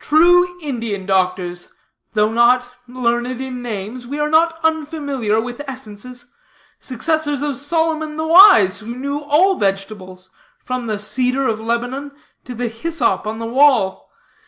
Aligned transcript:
True 0.00 0.58
Indian 0.60 1.06
doctors, 1.06 1.72
though 2.14 2.32
not 2.32 2.68
learned 2.88 3.40
in 3.40 3.62
names, 3.62 4.04
we 4.04 4.18
are 4.18 4.28
not 4.28 4.58
unfamiliar 4.64 5.40
with 5.40 5.62
essences 5.68 6.26
successors 6.80 7.40
of 7.40 7.54
Solomon 7.54 8.16
the 8.16 8.26
Wise, 8.26 8.80
who 8.80 8.96
knew 8.96 9.20
all 9.20 9.54
vegetables, 9.54 10.30
from 10.58 10.86
the 10.86 10.98
cedar 10.98 11.46
of 11.46 11.60
Lebanon, 11.60 12.10
to 12.46 12.52
the 12.56 12.66
hyssop 12.66 13.28
on 13.28 13.38
the 13.38 13.46
wall. 13.46 14.10